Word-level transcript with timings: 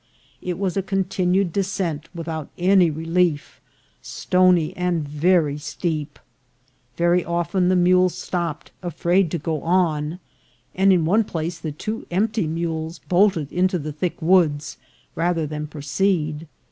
It 0.41 0.57
was 0.57 0.75
a 0.75 0.81
continued 0.81 1.53
descent, 1.53 2.09
without 2.15 2.49
any 2.57 2.89
relief, 2.89 3.61
stony, 4.01 4.75
and 4.75 5.07
very 5.07 5.59
steep. 5.59 6.17
Very 6.97 7.23
often 7.23 7.69
the 7.69 7.75
mules 7.75 8.15
stopped, 8.15 8.71
afraid 8.81 9.29
to 9.29 9.37
go 9.37 9.61
on; 9.61 10.17
and 10.73 10.91
in 10.91 11.05
one 11.05 11.23
place 11.23 11.59
the 11.59 11.71
two 11.71 12.07
empty 12.09 12.47
mules 12.47 12.97
bolted 13.09 13.51
into 13.51 13.77
the 13.77 13.93
thick 13.93 14.19
woods 14.23 14.77
rather 15.13 15.45
than 15.45 15.67
proceed. 15.67 16.47